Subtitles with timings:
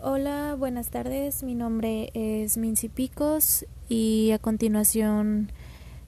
[0.00, 1.42] Hola, buenas tardes.
[1.42, 5.50] Mi nombre es Mincy Picos y a continuación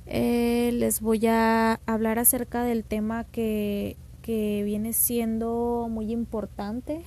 [0.07, 7.03] eh, les voy a hablar acerca del tema que, que viene siendo muy importante.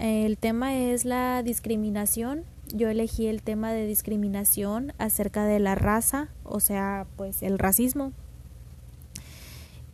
[0.00, 2.42] El tema es la discriminación.
[2.74, 8.12] Yo elegí el tema de discriminación acerca de la raza, o sea, pues el racismo.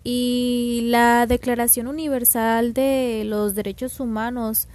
[0.02, 4.66] Y la Declaración Universal de los Derechos Humanos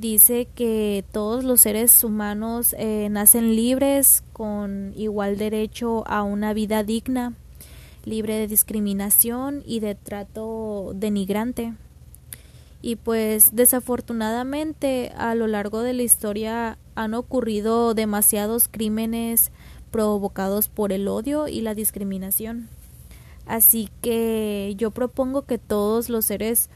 [0.00, 6.82] dice que todos los seres humanos eh, nacen libres con igual derecho a una vida
[6.82, 7.34] digna,
[8.04, 11.74] libre de discriminación y de trato denigrante.
[12.80, 19.50] Y pues desafortunadamente a lo largo de la historia han ocurrido demasiados crímenes
[19.90, 22.68] provocados por el odio y la discriminación.
[23.46, 26.68] Así que yo propongo que todos los seres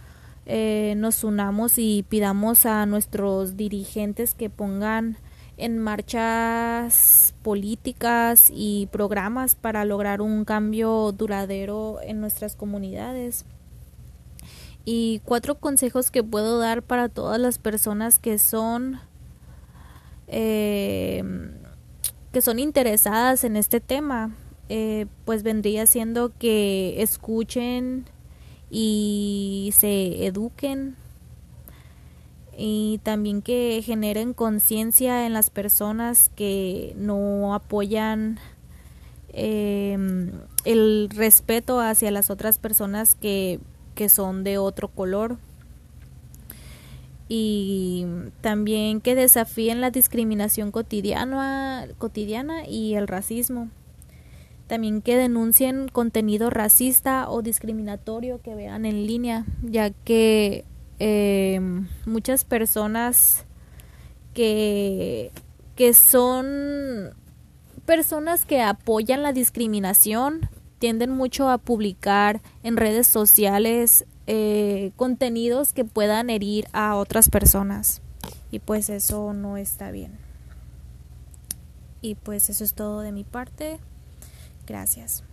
[0.47, 5.17] eh, nos unamos y pidamos a nuestros dirigentes que pongan
[5.57, 13.45] en marchas políticas y programas para lograr un cambio duradero en nuestras comunidades.
[14.85, 18.99] Y cuatro consejos que puedo dar para todas las personas que son
[20.27, 21.23] eh,
[22.33, 24.35] que son interesadas en este tema,
[24.69, 28.07] eh, pues vendría siendo que escuchen
[28.75, 30.97] y se eduquen.
[32.57, 38.39] Y también que generen conciencia en las personas que no apoyan
[39.29, 40.33] em,
[40.65, 43.61] el respeto hacia las otras personas que,
[43.95, 45.37] que son de otro color.
[47.29, 48.07] Y
[48.41, 53.69] también que desafíen la discriminación cotidiana, cotidiana y el racismo
[54.73, 60.65] también que denuncien contenido racista o discriminatorio que vean en línea, ya que
[60.99, 61.61] eh,
[62.07, 63.45] muchas personas
[64.33, 65.31] que,
[65.77, 67.11] que son
[67.85, 70.49] personas que apoyan la discriminación
[70.79, 78.01] tienden mucho a publicar en redes sociales eh, contenidos que puedan herir a otras personas
[78.51, 80.13] y pues eso no está bien.
[82.01, 83.79] Y pues eso es todo de mi parte.
[84.67, 85.25] Gracias.